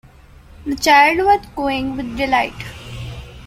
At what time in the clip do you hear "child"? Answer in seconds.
0.77-1.19